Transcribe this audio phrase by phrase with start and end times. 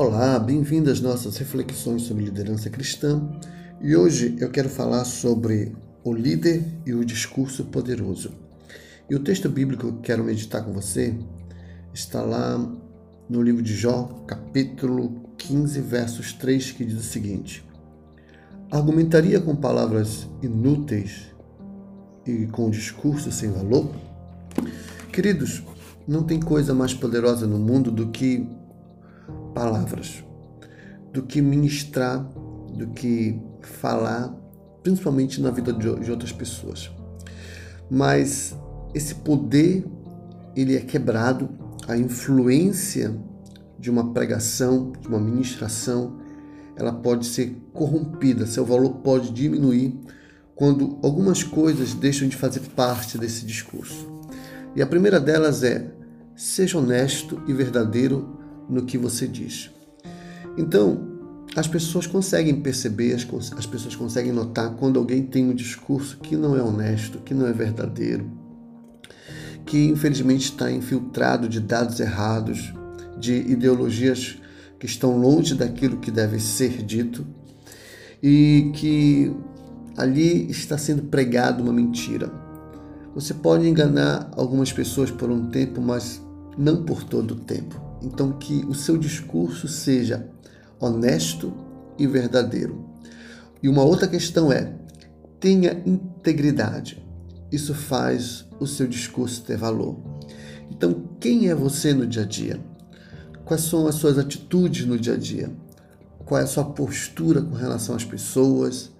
[0.00, 3.20] Olá, bem-vindo às nossas reflexões sobre liderança cristã.
[3.80, 5.74] E hoje eu quero falar sobre
[6.04, 8.30] o líder e o discurso poderoso.
[9.10, 11.18] E o texto bíblico que quero meditar com você
[11.92, 12.64] está lá
[13.28, 17.68] no livro de Jó, capítulo 15, versos 3, que diz o seguinte:
[18.70, 21.26] Argumentaria com palavras inúteis
[22.24, 23.90] e com discurso sem valor?
[25.12, 25.64] Queridos,
[26.06, 28.48] não tem coisa mais poderosa no mundo do que
[29.54, 30.24] palavras,
[31.12, 32.22] do que ministrar,
[32.74, 34.34] do que falar,
[34.82, 36.90] principalmente na vida de outras pessoas.
[37.90, 38.56] Mas
[38.94, 39.84] esse poder
[40.54, 41.48] ele é quebrado,
[41.86, 43.16] a influência
[43.78, 46.18] de uma pregação, de uma ministração,
[46.76, 49.98] ela pode ser corrompida, seu valor pode diminuir
[50.54, 54.18] quando algumas coisas deixam de fazer parte desse discurso.
[54.74, 55.92] E a primeira delas é:
[56.34, 59.70] seja honesto e verdadeiro no que você diz.
[60.56, 61.18] Então,
[61.56, 66.36] as pessoas conseguem perceber, as, as pessoas conseguem notar quando alguém tem um discurso que
[66.36, 68.30] não é honesto, que não é verdadeiro,
[69.64, 72.72] que infelizmente está infiltrado de dados errados,
[73.18, 74.38] de ideologias
[74.78, 77.26] que estão longe daquilo que deve ser dito
[78.22, 79.34] e que
[79.96, 82.30] ali está sendo pregado uma mentira.
[83.14, 86.22] Você pode enganar algumas pessoas por um tempo, mas
[86.56, 87.87] não por todo o tempo.
[88.02, 90.28] Então, que o seu discurso seja
[90.80, 91.52] honesto
[91.98, 92.84] e verdadeiro.
[93.62, 94.72] E uma outra questão é:
[95.40, 97.02] tenha integridade.
[97.50, 99.98] Isso faz o seu discurso ter valor.
[100.70, 102.60] Então, quem é você no dia a dia?
[103.44, 105.50] Quais são as suas atitudes no dia a dia?
[106.24, 108.90] Qual é a sua postura com relação às pessoas?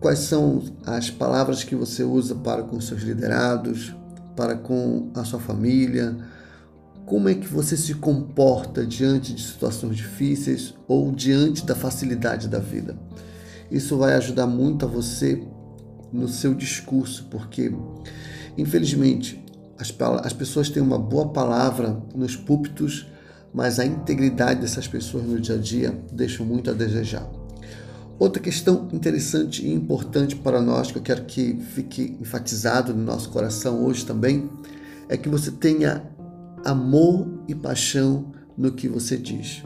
[0.00, 3.94] Quais são as palavras que você usa para com seus liderados,
[4.34, 6.16] para com a sua família?
[7.06, 12.58] Como é que você se comporta diante de situações difíceis ou diante da facilidade da
[12.58, 12.98] vida?
[13.70, 15.40] Isso vai ajudar muito a você
[16.12, 17.72] no seu discurso, porque
[18.58, 19.40] infelizmente
[19.78, 19.94] as,
[20.24, 23.06] as pessoas têm uma boa palavra nos púlpitos,
[23.54, 27.30] mas a integridade dessas pessoas no dia a dia deixa muito a desejar.
[28.18, 33.30] Outra questão interessante e importante para nós, que eu quero que fique enfatizado no nosso
[33.30, 34.50] coração hoje também,
[35.08, 36.15] é que você tenha
[36.66, 39.62] amor e paixão no que você diz.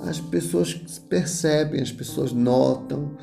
[0.00, 0.72] As pessoas
[1.08, 3.16] percebem, as pessoas notam,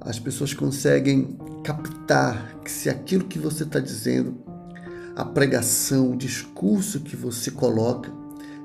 [0.00, 4.36] as pessoas conseguem captar que se aquilo que você está dizendo,
[5.14, 8.10] a pregação, o discurso que você coloca,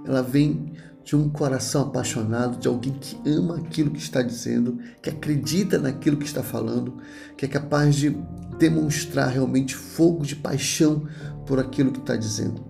[0.05, 0.71] ela vem
[1.03, 6.17] de um coração apaixonado, de alguém que ama aquilo que está dizendo, que acredita naquilo
[6.17, 6.97] que está falando,
[7.35, 8.15] que é capaz de
[8.57, 11.05] demonstrar realmente fogo de paixão
[11.45, 12.68] por aquilo que está dizendo.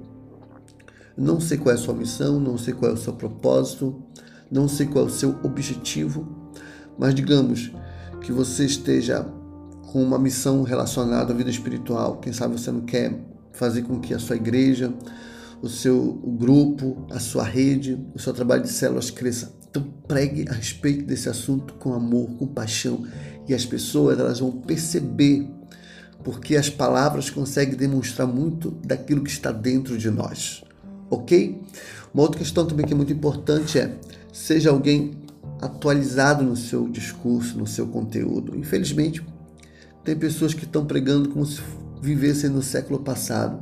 [1.19, 4.01] Não sei qual é a sua missão, não sei qual é o seu propósito,
[4.49, 6.25] não sei qual é o seu objetivo,
[6.97, 7.73] mas digamos
[8.21, 9.25] que você esteja
[9.91, 12.21] com uma missão relacionada à vida espiritual.
[12.21, 13.19] Quem sabe você não quer
[13.51, 14.93] fazer com que a sua igreja,
[15.61, 19.51] o seu grupo, a sua rede, o seu trabalho de células cresça.
[19.69, 23.05] Então pregue a respeito desse assunto com amor, com paixão,
[23.45, 25.49] e as pessoas elas vão perceber
[26.23, 30.63] porque as palavras conseguem demonstrar muito daquilo que está dentro de nós
[31.09, 31.61] ok?
[32.13, 33.95] Uma outra questão também que é muito importante é
[34.31, 35.11] seja alguém
[35.61, 38.57] atualizado no seu discurso, no seu conteúdo.
[38.57, 39.23] Infelizmente,
[40.03, 41.61] tem pessoas que estão pregando como se
[42.01, 43.61] vivessem no século passado,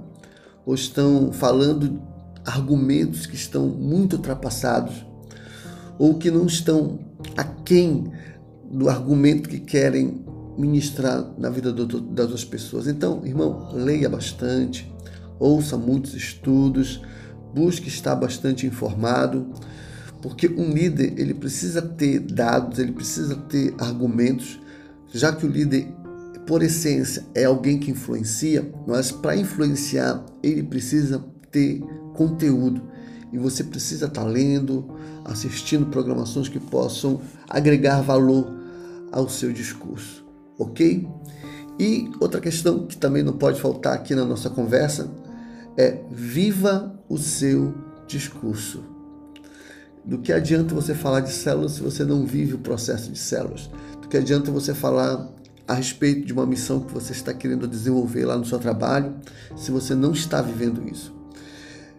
[0.66, 2.02] ou estão falando
[2.46, 5.06] argumentos que estão muito ultrapassados,
[5.98, 7.00] ou que não estão
[7.36, 8.12] aquém
[8.72, 10.24] do argumento que querem
[10.58, 11.94] ministrar na vida das
[12.26, 12.88] outras pessoas.
[12.88, 14.92] Então, irmão, leia bastante,
[15.40, 17.02] ouça muitos estudos,
[17.58, 19.48] busque estar bastante informado,
[20.22, 24.60] porque um líder ele precisa ter dados, ele precisa ter argumentos,
[25.12, 25.88] já que o líder
[26.46, 31.82] por essência é alguém que influencia, mas para influenciar ele precisa ter
[32.14, 32.82] conteúdo
[33.34, 34.88] e você precisa estar lendo,
[35.26, 37.20] assistindo programações que possam
[37.50, 38.56] agregar valor
[39.12, 40.24] ao seu discurso,
[40.60, 41.08] ok?
[41.80, 45.10] E outra questão que também não pode faltar aqui na nossa conversa
[45.78, 47.74] é viva o seu
[48.08, 48.84] discurso.
[50.04, 53.70] Do que adianta você falar de células se você não vive o processo de células?
[54.02, 55.30] Do que adianta você falar
[55.68, 59.14] a respeito de uma missão que você está querendo desenvolver lá no seu trabalho
[59.56, 61.14] se você não está vivendo isso?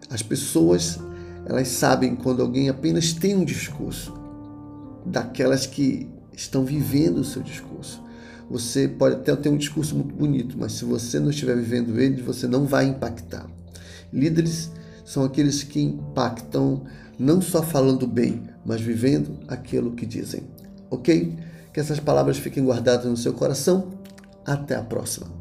[0.09, 0.99] As pessoas,
[1.45, 4.13] elas sabem quando alguém apenas tem um discurso,
[5.05, 8.03] daquelas que estão vivendo o seu discurso.
[8.49, 12.23] Você pode até ter um discurso muito bonito, mas se você não estiver vivendo ele,
[12.23, 13.47] você não vai impactar.
[14.11, 14.71] Líderes
[15.05, 16.83] são aqueles que impactam
[17.17, 20.43] não só falando bem, mas vivendo aquilo que dizem.
[20.89, 21.37] Ok?
[21.73, 23.91] Que essas palavras fiquem guardadas no seu coração.
[24.45, 25.38] Até a próxima.